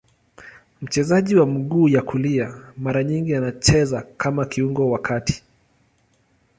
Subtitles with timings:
[0.81, 5.43] Mchezaji wa mguu ya kulia, mara nyingi anacheza kama kiungo wa kati.